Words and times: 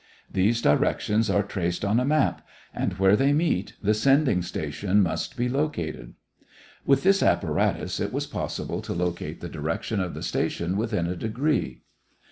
These 0.31 0.63
directions 0.63 1.29
are 1.29 1.43
traced 1.43 1.85
on 1.85 1.99
a 1.99 2.05
map; 2.05 2.43
and 2.73 2.93
where 2.93 3.15
they 3.15 3.33
meet, 3.33 3.73
the 3.83 3.93
sending 3.93 4.41
station 4.41 5.03
must 5.03 5.37
be 5.37 5.47
located. 5.47 6.15
With 6.87 7.03
this 7.03 7.21
apparatus 7.21 7.99
it 7.99 8.11
was 8.11 8.25
possible 8.25 8.81
to 8.81 8.93
locate 8.93 9.41
the 9.41 9.47
direction 9.47 9.99
of 9.99 10.15
the 10.15 10.23
station 10.23 10.75
within 10.75 11.05
a 11.05 11.15
degree. 11.15 11.83